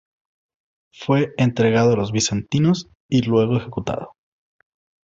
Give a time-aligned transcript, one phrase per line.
[0.91, 4.15] Fue entregado a los bizantinos y luego ejecutado.